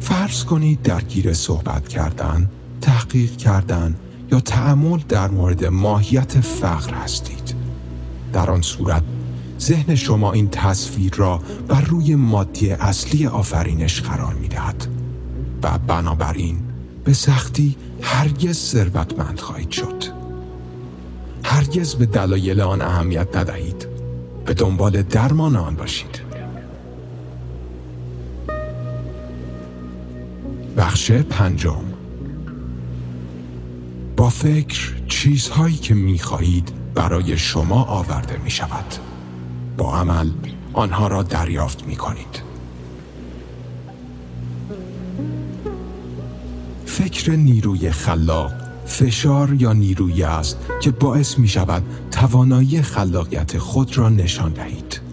فرض 0.00 0.44
کنید 0.44 0.82
درگیر 0.82 1.32
صحبت 1.32 1.88
کردن، 1.88 2.50
تحقیق 2.80 3.36
کردن 3.36 3.94
یا 4.32 4.40
تعمل 4.40 4.98
در 5.08 5.28
مورد 5.28 5.64
ماهیت 5.64 6.40
فقر 6.40 6.94
هستید. 6.94 7.54
در 8.32 8.50
آن 8.50 8.62
صورت 8.62 9.02
ذهن 9.60 9.94
شما 9.94 10.32
این 10.32 10.48
تصویر 10.50 11.14
را 11.14 11.40
بر 11.68 11.80
روی 11.80 12.14
مادی 12.14 12.70
اصلی 12.70 13.26
آفرینش 13.26 14.02
قرار 14.02 14.34
می 14.34 14.48
دهد 14.48 14.86
و 15.62 15.78
بنابراین 15.78 16.58
به 17.04 17.12
سختی 17.12 17.76
هرگز 18.02 18.58
ثروتمند 18.58 19.40
خواهید 19.40 19.70
شد. 19.70 20.04
هرگز 21.44 21.94
به 21.94 22.06
دلایل 22.06 22.60
آن 22.60 22.82
اهمیت 22.82 23.36
ندهید. 23.36 23.86
به 24.44 24.54
دنبال 24.54 25.02
درمان 25.02 25.56
آن 25.56 25.74
باشید. 25.74 26.27
بخش 30.78 31.10
پنجم 31.10 31.84
با 34.16 34.28
فکر 34.28 34.94
چیزهایی 35.08 35.76
که 35.76 35.94
می 35.94 36.18
خواهید 36.18 36.72
برای 36.94 37.38
شما 37.38 37.84
آورده 37.84 38.38
می 38.44 38.50
شود 38.50 38.94
با 39.76 39.96
عمل 39.96 40.30
آنها 40.72 41.06
را 41.06 41.22
دریافت 41.22 41.86
می 41.86 41.96
کنید. 41.96 42.42
فکر 46.86 47.32
نیروی 47.32 47.90
خلاق 47.90 48.52
فشار 48.86 49.54
یا 49.54 49.72
نیروی 49.72 50.22
است 50.22 50.58
که 50.80 50.90
باعث 50.90 51.38
می 51.38 51.48
شود 51.48 51.82
توانایی 52.10 52.82
خلاقیت 52.82 53.58
خود 53.58 53.98
را 53.98 54.08
نشان 54.08 54.52
دهید. 54.52 55.07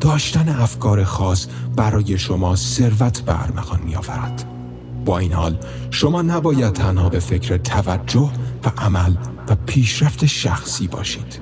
داشتن 0.00 0.48
افکار 0.48 1.04
خاص 1.04 1.46
برای 1.76 2.18
شما 2.18 2.56
ثروت 2.56 3.20
به 3.20 3.42
ارمغان 3.42 3.80
می 3.80 3.96
آورد. 3.96 4.44
با 5.04 5.18
این 5.18 5.32
حال 5.32 5.58
شما 5.90 6.22
نباید 6.22 6.72
تنها 6.72 7.08
به 7.08 7.18
فکر 7.18 7.56
توجه 7.56 8.30
و 8.64 8.68
عمل 8.78 9.14
و 9.48 9.56
پیشرفت 9.66 10.26
شخصی 10.26 10.86
باشید. 10.88 11.40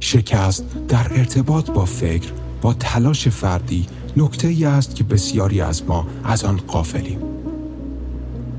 شکست 0.00 0.64
در 0.88 1.06
ارتباط 1.10 1.70
با 1.70 1.84
فکر 1.84 2.32
با 2.62 2.74
تلاش 2.74 3.28
فردی 3.28 3.86
نکته 4.16 4.48
ای 4.48 4.64
است 4.64 4.94
که 4.94 5.04
بسیاری 5.04 5.60
از 5.60 5.82
ما 5.88 6.06
از 6.24 6.44
آن 6.44 6.56
قافلیم 6.56 7.18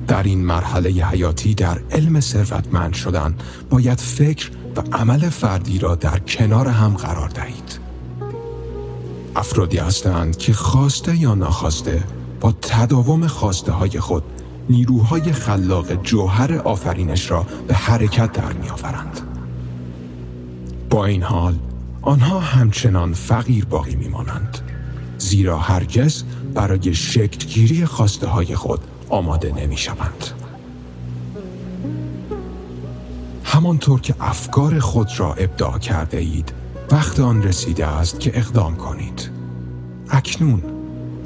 در 0.08 0.24
این 0.24 0.46
مرحله 0.46 0.90
حیاتی 0.90 1.54
در 1.56 1.80
علم 1.92 2.20
ثروتمند 2.20 2.94
شدن 2.94 3.36
باید 3.70 4.00
فکر 4.00 4.52
و 4.76 4.82
عمل 4.92 5.30
فردی 5.30 5.80
را 5.80 5.96
در 5.96 6.20
کنار 6.20 6.68
هم 6.68 6.94
قرار 6.94 7.30
دهید 7.30 7.83
افرادی 9.36 9.78
هستند 9.78 10.38
که 10.38 10.54
خواسته 10.54 11.22
یا 11.22 11.36
ناخواسته 11.36 12.04
با 12.42 12.52
تداوم 12.52 13.28
خواسته 13.28 13.72
های 13.72 14.00
خود 14.00 14.24
نیروهای 14.70 15.34
خلاق 15.34 16.04
جوهر 16.04 16.54
آفرینش 16.54 17.32
را 17.32 17.46
به 17.68 17.74
حرکت 17.74 18.32
در 18.32 18.54
می 18.54 18.70
آورند. 18.70 19.20
با 20.90 21.06
این 21.06 21.24
حال 21.24 21.56
آنها 22.02 22.40
همچنان 22.40 23.14
فقیر 23.14 23.66
باقی 23.66 23.96
میمانند 23.96 24.58
زیرا 25.18 25.58
هرگز 25.58 26.24
برای 26.54 26.94
شکلگیری 26.94 27.86
خواسته 27.86 28.28
های 28.28 28.56
خود 28.56 28.80
آماده 29.10 29.54
نمی 29.54 29.78
شوند. 29.78 30.28
همانطور 33.44 34.02
که 34.02 34.16
افکار 34.20 34.80
خود 34.80 35.20
را 35.20 35.34
ابداع 35.34 35.78
کرده 35.78 36.18
اید 36.18 36.63
وقت 36.92 37.20
آن 37.20 37.44
رسیده 37.44 37.88
است 37.88 38.20
که 38.20 38.38
اقدام 38.38 38.76
کنید. 38.76 39.30
اکنون 40.10 40.64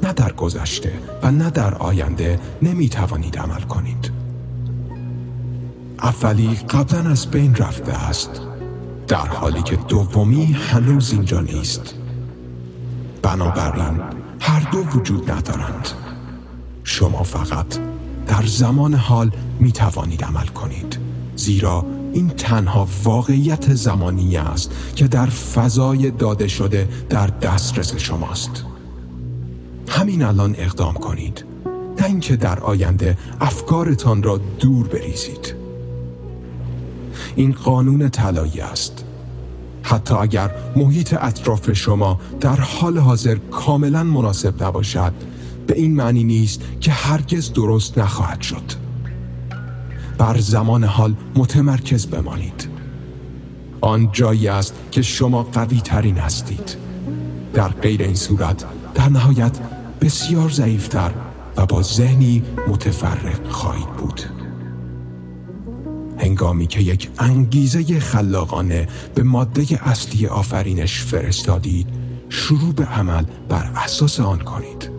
نه 0.02 0.12
در 0.12 0.32
گذشته 0.32 0.92
و 1.22 1.30
نه 1.30 1.50
در 1.50 1.74
آینده 1.74 2.40
نمی 2.62 2.88
توانید 2.88 3.38
عمل 3.38 3.60
کنید. 3.60 4.10
اولی 6.02 6.54
قبلا 6.54 7.10
از 7.10 7.26
بین 7.26 7.54
رفته 7.54 7.92
است 7.92 8.40
در 9.08 9.26
حالی 9.26 9.62
که 9.62 9.76
دومی 9.76 10.44
هنوز 10.44 11.12
اینجا 11.12 11.40
نیست. 11.40 11.94
بنابراین 13.22 14.00
هر 14.40 14.70
دو 14.72 14.78
وجود 14.78 15.30
ندارند. 15.30 15.88
شما 16.84 17.22
فقط 17.22 17.78
در 18.26 18.46
زمان 18.46 18.94
حال 18.94 19.30
می 19.60 19.72
توانید 19.72 20.24
عمل 20.24 20.46
کنید 20.46 20.98
زیرا 21.36 21.84
این 22.12 22.28
تنها 22.28 22.88
واقعیت 23.04 23.74
زمانی 23.74 24.36
است 24.36 24.72
که 24.96 25.08
در 25.08 25.26
فضای 25.26 26.10
داده 26.10 26.48
شده 26.48 26.88
در 27.08 27.26
دسترس 27.26 27.96
شماست. 27.96 28.64
همین 29.88 30.22
الان 30.22 30.54
اقدام 30.58 30.94
کنید. 30.94 31.44
نه 32.00 32.06
اینکه 32.06 32.36
در 32.36 32.60
آینده 32.60 33.18
افکارتان 33.40 34.22
را 34.22 34.40
دور 34.58 34.88
بریزید. 34.88 35.54
این 37.36 37.52
قانون 37.52 38.08
طلایی 38.08 38.60
است. 38.60 39.04
حتی 39.82 40.14
اگر 40.14 40.50
محیط 40.76 41.14
اطراف 41.20 41.72
شما 41.72 42.20
در 42.40 42.60
حال 42.60 42.98
حاضر 42.98 43.34
کاملا 43.50 44.04
مناسب 44.04 44.62
نباشد 44.62 45.12
به 45.66 45.78
این 45.78 45.96
معنی 45.96 46.24
نیست 46.24 46.60
که 46.80 46.92
هرگز 46.92 47.52
درست 47.52 47.98
نخواهد 47.98 48.40
شد. 48.42 48.87
بر 50.18 50.38
زمان 50.38 50.84
حال 50.84 51.14
متمرکز 51.34 52.06
بمانید. 52.06 52.68
آن 53.80 54.12
جایی 54.12 54.48
است 54.48 54.74
که 54.90 55.02
شما 55.02 55.42
قوی 55.42 55.80
ترین 55.80 56.18
هستید. 56.18 56.76
در 57.54 57.68
غیر 57.68 58.02
این 58.02 58.14
صورت 58.14 58.64
در 58.94 59.08
نهایت 59.08 59.58
بسیار 60.00 60.50
ضعیفتر 60.50 61.10
و 61.56 61.66
با 61.66 61.82
ذهنی 61.82 62.42
متفرق 62.68 63.48
خواهید 63.48 63.92
بود. 63.92 64.22
هنگامی 66.18 66.66
که 66.66 66.80
یک 66.80 67.10
انگیزه 67.18 68.00
خلاقانه 68.00 68.88
به 69.14 69.22
ماده 69.22 69.88
اصلی 69.88 70.26
آفرینش 70.26 71.02
فرستادید 71.02 71.86
شروع 72.28 72.72
به 72.72 72.84
عمل 72.84 73.24
بر 73.48 73.72
اساس 73.76 74.20
آن 74.20 74.38
کنید. 74.38 74.90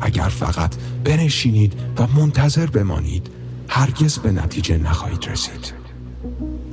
اگر 0.00 0.28
فقط 0.28 0.74
بنشینید 1.04 1.72
و 1.98 2.06
منتظر 2.06 2.66
بمانید 2.66 3.39
هرگز 3.72 4.18
به 4.18 4.32
نتیجه 4.32 4.78
نخواهید 4.78 5.24
رسید. 5.24 5.72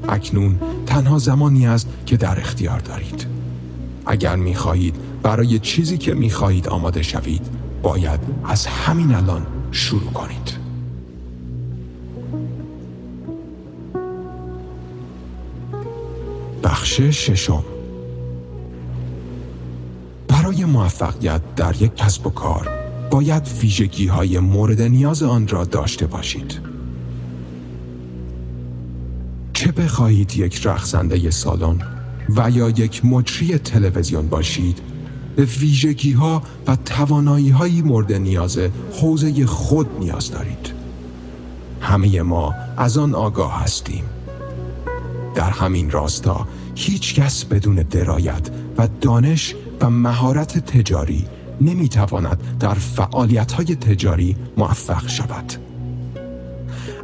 اکنون 0.09 0.59
تنها 0.85 1.17
زمانی 1.17 1.67
است 1.67 1.87
که 2.05 2.17
در 2.17 2.39
اختیار 2.39 2.79
دارید. 2.79 3.27
اگر 4.05 4.35
می‌خواهید 4.35 4.95
برای 5.23 5.59
چیزی 5.59 5.97
که 5.97 6.13
می‌خواهید 6.13 6.67
آماده 6.67 7.01
شوید 7.01 7.41
باید 7.83 8.19
از 8.45 8.65
همین 8.65 9.15
الان 9.15 9.47
شروع 9.71 10.11
کنید. 10.11 10.57
بخش 16.63 17.01
ششم. 17.01 17.63
برای 20.27 20.65
موفقیت 20.65 21.41
در 21.55 21.81
یک 21.81 21.95
کسب 21.95 22.27
و 22.27 22.29
کار 22.29 22.69
باید 23.11 23.47
ویژگی 23.61 24.07
های 24.07 24.39
مورد 24.39 24.81
نیاز 24.81 25.23
آن 25.23 25.47
را 25.47 25.63
داشته 25.63 26.07
باشید. 26.07 26.76
چه 29.57 29.71
بخواهید 29.71 30.37
یک 30.37 30.65
رقصنده 30.65 31.31
سالن 31.31 31.81
و 32.35 32.49
یا 32.49 32.69
یک 32.69 33.05
مجری 33.05 33.57
تلویزیون 33.57 34.27
باشید 34.27 34.79
به 35.35 35.43
ویژگی 35.45 36.11
ها 36.11 36.43
و 36.67 36.75
توانایی 36.75 37.49
های 37.49 37.81
مورد 37.81 38.13
نیاز 38.13 38.59
حوزه 39.01 39.45
خود 39.45 39.87
نیاز 39.99 40.31
دارید. 40.31 40.73
همه 41.81 42.21
ما 42.21 42.53
از 42.77 42.97
آن 42.97 43.15
آگاه 43.15 43.63
هستیم. 43.63 44.03
در 45.35 45.49
همین 45.49 45.91
راستا 45.91 46.47
هیچ 46.75 47.15
کس 47.15 47.45
بدون 47.45 47.75
درایت 47.75 48.49
و 48.77 48.87
دانش 49.01 49.55
و 49.81 49.89
مهارت 49.89 50.59
تجاری 50.59 51.25
نمی‌تواند 51.61 52.57
در 52.59 52.73
فعالیت 52.73 53.51
های 53.51 53.75
تجاری 53.75 54.35
موفق 54.57 55.07
شود. 55.07 55.66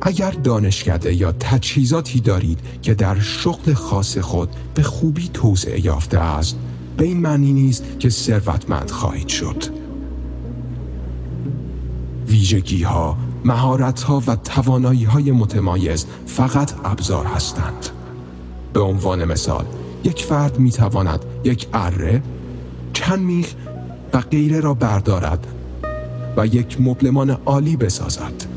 اگر 0.06 0.32
دانشکده 0.32 1.14
یا 1.14 1.32
تجهیزاتی 1.32 2.20
دارید 2.20 2.60
که 2.82 2.94
در 2.94 3.20
شغل 3.20 3.74
خاص 3.74 4.18
خود 4.18 4.50
به 4.76 4.84
خوبی 4.84 5.30
توسعه 5.34 5.86
یافته 5.86 6.20
است 6.20 6.58
به 6.98 7.06
این 7.06 7.18
معنی 7.20 7.54
نیست 7.54 7.84
که 8.00 8.10
ثروتمند 8.10 8.92
خواهید 8.92 9.28
شد. 9.28 9.64
ویژگی 12.28 12.84
ها 12.84 13.18
مهارت 13.46 14.02
ها 14.02 14.24
و 14.28 14.36
توانایی 14.36 15.04
های 15.04 15.32
متمایز 15.32 16.06
فقط 16.26 16.74
ابزار 16.84 17.26
هستند. 17.26 17.90
به 18.74 18.80
عنوان 18.80 19.26
مثال 19.26 19.66
یک 20.04 20.24
فرد 20.24 20.60
می 20.60 20.72
تواند 20.72 21.26
یک 21.44 21.68
اره 21.74 22.22
چند 22.94 23.20
میخ 23.20 23.54
و 24.14 24.22
غیره 24.22 24.60
را 24.60 24.74
بردارد 24.74 25.48
و 26.38 26.48
یک 26.48 26.82
مبلمان 26.82 27.30
عالی 27.30 27.78
بسازد. 27.78 28.53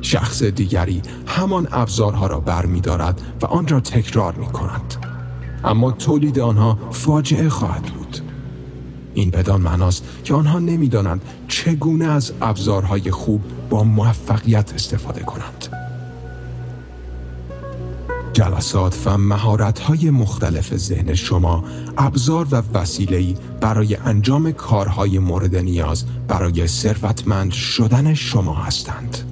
شخص 0.00 0.42
دیگری 0.42 1.02
همان 1.26 1.68
ابزارها 1.72 2.26
را 2.26 2.40
برمیدارد 2.40 3.22
و 3.42 3.46
آن 3.46 3.68
را 3.68 3.80
تکرار 3.80 4.34
می 4.34 4.46
کند 4.46 4.94
اما 5.64 5.90
تولید 5.90 6.38
آنها 6.38 6.78
فاجعه 6.90 7.48
خواهد 7.48 7.82
بود. 7.82 8.18
این 9.14 9.30
بدان 9.30 9.60
معناست 9.60 10.04
که 10.24 10.34
آنها 10.34 10.58
نمی‌دانند 10.58 11.22
چگونه 11.48 12.04
از 12.04 12.32
ابزارهای 12.42 13.10
خوب 13.10 13.40
با 13.70 13.84
موفقیت 13.84 14.74
استفاده 14.74 15.20
کنند. 15.20 15.68
جلسات 18.32 18.98
و 19.04 19.18
مهارت‌های 19.18 20.10
مختلف 20.10 20.76
ذهن 20.76 21.14
شما 21.14 21.64
ابزار 21.98 22.46
و 22.50 22.62
وسیله‌ای 22.74 23.36
برای 23.60 23.96
انجام 23.96 24.52
کارهای 24.52 25.18
مورد 25.18 25.56
نیاز 25.56 26.04
برای 26.28 26.66
ثروتمند 26.66 27.52
شدن 27.52 28.14
شما 28.14 28.54
هستند. 28.54 29.27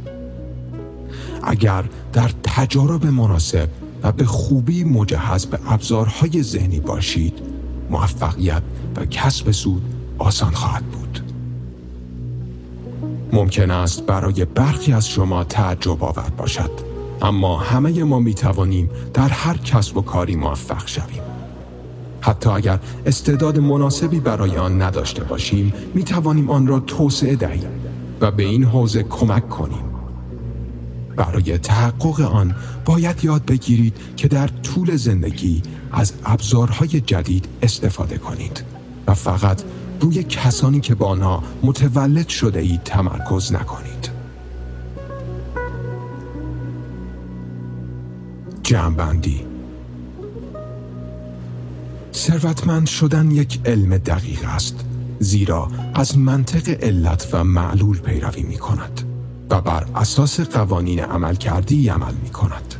اگر 1.47 1.85
در 2.13 2.31
تجارب 2.43 3.07
مناسب 3.07 3.69
و 4.03 4.13
به 4.13 4.25
خوبی 4.25 4.85
مجهز 4.85 5.47
به 5.47 5.59
ابزارهای 5.67 6.43
ذهنی 6.43 6.81
باشید، 6.81 7.39
موفقیت 7.91 8.63
و 8.97 9.07
کسب 9.07 9.51
سود 9.51 9.83
آسان 10.19 10.53
خواهد 10.53 10.85
بود. 10.85 11.21
ممکن 13.33 13.71
است 13.71 14.07
برای 14.07 14.45
برخی 14.45 14.93
از 14.93 15.09
شما 15.09 15.45
تعجب 15.45 16.05
آور 16.05 16.31
باشد 16.37 16.71
اما 17.23 17.59
همه 17.59 18.05
ما 18.05 18.19
می 18.19 18.35
توانیم 18.35 18.91
در 19.15 19.29
هر 19.29 19.57
کسب 19.57 19.97
و 19.97 20.03
کاری 20.03 20.37
موفق 20.37 20.87
شویم 20.87 21.23
حتی 22.21 22.51
اگر 22.51 22.81
استعداد 23.07 23.59
مناسبی 23.59 24.21
برای 24.21 24.57
آن 24.57 24.83
نداشته 24.83 25.25
باشیم 25.25 25.73
می 25.95 26.05
توانیم 26.05 26.51
آن 26.51 26.67
را 26.67 26.81
توسعه 26.81 27.37
دهیم 27.37 27.71
و 28.21 28.31
به 28.31 28.43
این 28.43 28.65
حوزه 28.65 29.03
کمک 29.03 29.49
کنیم 29.49 29.96
برای 31.17 31.59
تحقق 31.59 32.21
آن 32.21 32.55
باید 32.85 33.25
یاد 33.25 33.47
بگیرید 33.47 33.97
که 34.17 34.29
در 34.29 34.49
طول 34.49 34.97
زندگی 34.97 35.63
از 35.93 36.13
ابزارهای 36.25 37.01
جدید 37.01 37.49
استفاده 37.63 38.19
کنید 38.19 38.65
و 39.07 39.15
فقط 39.15 39.63
روی 40.01 40.23
کسانی 40.25 40.81
که 40.81 40.95
با 40.95 41.07
آنها 41.07 41.43
متولد 41.63 42.29
شده 42.29 42.61
اید 42.61 42.83
تمرکز 42.83 43.53
نکنید. 43.53 44.11
جمعبندی 48.63 49.47
ثروتمند 52.15 52.87
شدن 52.87 53.31
یک 53.31 53.61
علم 53.65 53.99
دقیق 53.99 54.45
است 54.45 54.85
زیرا 55.19 55.71
از 55.95 56.19
منطق 56.19 56.85
علت 56.85 57.29
و 57.33 57.45
معلول 57.45 57.99
پیروی 57.99 58.43
می 58.43 58.57
کند 58.57 59.06
و 59.51 59.61
بر 59.61 59.87
اساس 59.95 60.41
قوانین 60.41 61.01
عمل 61.01 61.35
کردی 61.35 61.89
عمل 61.89 62.15
می 62.23 62.31
کند 62.31 62.75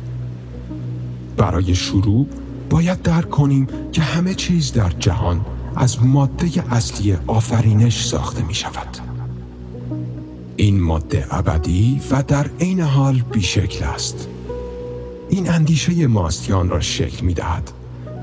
برای 1.37 1.75
شروع 1.75 2.27
باید 2.69 3.01
درک 3.01 3.29
کنیم 3.29 3.67
که 3.91 4.01
همه 4.01 4.33
چیز 4.33 4.73
در 4.73 4.89
جهان 4.89 5.45
از 5.75 6.03
ماده 6.03 6.63
اصلی 6.71 7.17
آفرینش 7.27 8.05
ساخته 8.05 8.43
می 8.43 8.53
شود 8.53 8.97
این 10.55 10.81
ماده 10.81 11.27
ابدی 11.31 12.01
و 12.11 12.23
در 12.23 12.49
عین 12.59 12.79
حال 12.79 13.23
بیشکل 13.31 13.85
است. 13.85 14.27
این 15.29 15.49
اندیشه 15.49 16.07
ماستیان 16.07 16.69
را 16.69 16.79
شکل 16.79 17.25
می 17.25 17.33
دهد 17.33 17.71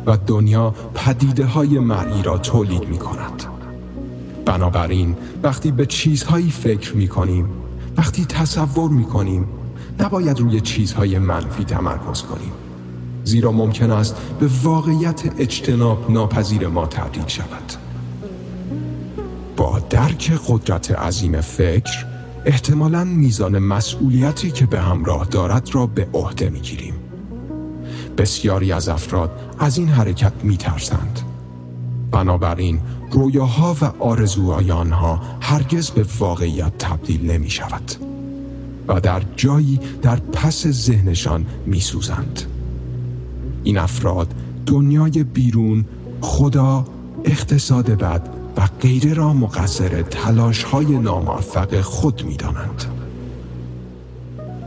و 0.07 0.17
دنیا 0.17 0.75
پدیده 0.95 1.45
های 1.45 1.79
مرئی 1.79 2.23
را 2.23 2.39
تولید 2.39 2.89
می 2.89 2.99
کند. 2.99 3.45
بنابراین 4.47 5.17
وقتی 5.43 5.71
به 5.71 5.87
چیزهایی 5.87 6.51
فکر 6.51 6.97
می 6.97 7.09
کنیم، 7.09 7.49
وقتی 7.97 8.25
تصور 8.25 8.91
می 8.91 9.05
کنیم، 9.05 9.47
نباید 10.01 10.41
روی 10.41 10.61
چیزهای 10.61 11.19
منفی 11.19 11.65
تمرکز 11.65 12.23
کنیم. 12.23 12.53
زیرا 13.25 13.53
ممکن 13.53 13.91
است 13.91 14.17
به 14.41 14.49
واقعیت 14.63 15.23
اجتناب 15.39 16.11
ناپذیر 16.11 16.69
ما 16.69 16.87
تبدیل 16.87 17.27
شود. 17.27 17.73
با 19.57 19.79
درک 19.91 20.33
قدرت 20.49 20.91
عظیم 20.91 21.41
فکر 21.41 22.07
احتمالا 22.45 23.05
میزان 23.05 23.59
مسئولیتی 23.59 24.51
که 24.51 24.67
به 24.67 24.81
همراه 24.81 25.25
دارد 25.25 25.75
را 25.75 25.87
به 25.87 26.09
عهده 26.13 26.51
می‌گیریم. 26.51 26.95
بسیاری 28.19 28.73
از 28.73 28.89
افراد 28.89 29.31
از 29.59 29.79
این 29.79 29.89
حرکت 29.89 30.33
میترسند. 30.43 31.21
بنابراین 32.15 32.81
رویاها 33.11 33.77
و 33.81 33.85
آرزوهای 33.85 34.71
آنها 34.71 35.21
هرگز 35.41 35.91
به 35.91 36.07
واقعیت 36.19 36.79
تبدیل 36.79 37.31
نمی 37.31 37.51
شود 37.51 37.93
و 38.89 39.01
در 39.01 39.23
جایی 39.37 39.81
در 40.03 40.17
پس 40.17 40.67
ذهنشان 40.67 41.47
می 41.67 41.81
سوزند. 41.81 42.43
این 43.65 43.79
افراد 43.79 44.35
دنیای 44.67 45.25
بیرون 45.25 45.85
خدا 46.21 46.85
اقتصاد 47.25 47.91
بد 47.91 48.29
و 48.57 48.69
غیره 48.81 49.15
را 49.15 49.33
مقصر 49.33 50.03
تلاش 50.03 50.63
های 50.63 50.99
ناموفق 50.99 51.81
خود 51.81 52.25
می 52.25 52.37
دانند. 52.37 52.85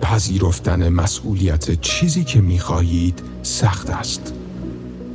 پذیرفتن 0.02 0.90
مسئولیت 0.90 1.82
چیزی 1.82 2.24
که 2.24 2.42
می 2.42 2.60
خواهید 2.60 3.22
سخت 3.44 3.90
است 3.90 4.34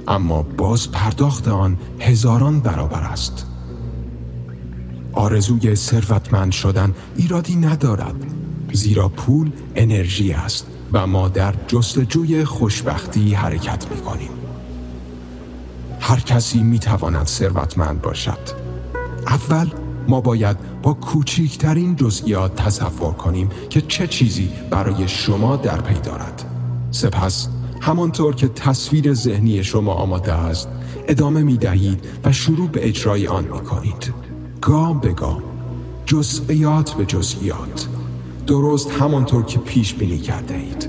اما 0.08 0.42
باز 0.42 0.90
پرداخت 0.90 1.48
آن 1.48 1.78
هزاران 2.00 2.60
برابر 2.60 3.02
است. 3.02 3.46
آرزوی 5.12 5.74
ثروتمند 5.74 6.52
شدن 6.52 6.94
ایرادی 7.16 7.56
ندارد 7.56 8.14
زیرا 8.72 9.08
پول 9.08 9.50
انرژی 9.76 10.32
است 10.32 10.66
و 10.92 11.06
ما 11.06 11.28
در 11.28 11.54
جستجوی 11.68 12.44
خوشبختی 12.44 13.34
حرکت 13.34 13.90
می 13.90 14.00
کنیم 14.00 14.30
هر 16.00 16.20
کسی 16.20 16.62
می 16.62 16.78
تواند 16.78 17.26
ثروتمند 17.26 18.02
باشد. 18.02 18.38
اول 19.26 19.70
ما 20.08 20.20
باید 20.20 20.56
با 20.82 20.94
کوچکترین 20.94 21.96
جزئیات 21.96 22.56
تصور 22.56 23.12
کنیم 23.12 23.48
که 23.70 23.80
چه 23.80 24.06
چیزی 24.06 24.50
برای 24.70 25.08
شما 25.08 25.56
در 25.56 25.80
پی 25.80 26.00
دارد. 26.00 26.44
سپس 26.90 27.48
همانطور 27.82 28.34
که 28.34 28.48
تصویر 28.48 29.14
ذهنی 29.14 29.64
شما 29.64 29.92
آماده 29.92 30.32
است 30.32 30.68
ادامه 31.08 31.42
می 31.42 31.56
دهید 31.56 32.04
و 32.24 32.32
شروع 32.32 32.68
به 32.68 32.88
اجرای 32.88 33.26
آن 33.26 33.44
می 33.44 33.60
کنید 33.60 34.14
گام 34.60 35.00
به 35.00 35.12
گام 35.12 35.42
جزئیات 36.06 36.92
به 36.92 37.04
جزئیات. 37.06 37.88
درست 38.46 38.90
همانطور 38.90 39.44
که 39.44 39.58
پیش 39.58 39.94
بینی 39.94 40.18
کرده 40.18 40.54
اید. 40.54 40.88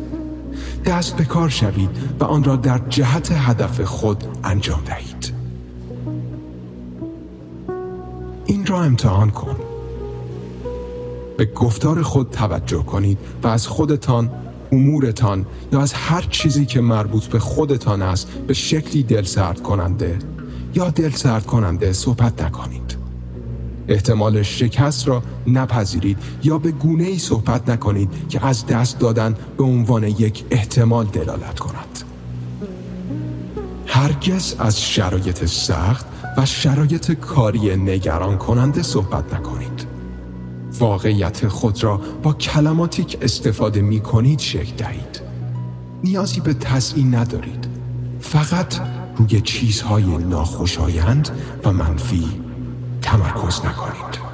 دست 0.86 1.18
به 1.18 1.26
کار 1.26 1.50
شوید 1.50 1.90
و 2.20 2.24
آن 2.24 2.44
را 2.44 2.56
در 2.56 2.82
جهت 2.90 3.32
هدف 3.32 3.82
خود 3.82 4.24
انجام 4.44 4.82
دهید. 4.86 5.34
این 8.46 8.66
را 8.66 8.84
امتحان 8.84 9.30
کن. 9.30 9.56
به 11.38 11.46
گفتار 11.46 12.02
خود 12.02 12.30
توجه 12.30 12.84
کنید 12.84 13.18
و 13.44 13.48
از 13.48 13.68
خودتان 13.68 14.30
امورتان 14.74 15.46
یا 15.72 15.82
از 15.82 15.94
هر 15.94 16.22
چیزی 16.30 16.66
که 16.66 16.82
مربوط 16.82 17.26
به 17.26 17.40
خودتان 17.40 18.02
است 18.02 18.28
به 18.48 18.54
شکلی 18.54 19.04
دلسرد 19.04 19.62
کننده 19.62 20.20
یا 20.76 20.90
دلسرد 20.90 21.46
کننده 21.46 21.94
صحبت 21.94 22.42
نکنید. 22.42 22.98
احتمال 23.88 24.44
شکست 24.44 25.08
را 25.08 25.24
نپذیرید 25.48 26.18
یا 26.44 26.58
به 26.58 26.72
گونه 26.72 27.04
ای 27.04 27.18
صحبت 27.18 27.70
نکنید 27.70 28.10
که 28.30 28.46
از 28.46 28.68
دست 28.68 29.00
دادن 29.00 29.36
به 29.58 29.64
عنوان 29.64 30.04
یک 30.04 30.44
احتمال 30.52 31.06
دلالت 31.06 31.60
کند. 31.60 32.00
هرگز 33.86 34.56
از 34.60 34.82
شرایط 34.82 35.46
سخت 35.46 36.06
و 36.38 36.46
شرایط 36.46 37.12
کاری 37.12 37.76
نگران 37.76 38.38
کننده 38.38 38.82
صحبت 38.82 39.34
نکنید. 39.34 39.73
واقعیت 40.80 41.48
خود 41.48 41.84
را 41.84 42.02
با 42.24 42.34
کلماتی 42.34 43.04
که 43.04 43.18
استفاده 43.22 43.82
می 43.82 44.00
کنید 44.00 44.40
شکل 44.40 44.76
دهید. 44.76 45.22
نیازی 46.04 46.40
به 46.40 46.54
تزیین 46.54 47.16
ندارید. 47.16 47.68
فقط 48.20 48.76
روی 49.16 49.42
چیزهای 49.42 50.04
ناخوشایند 50.04 51.30
و 51.64 51.74
منفی 51.74 52.26
تمرکز 53.02 53.66
نکنید. 53.66 54.33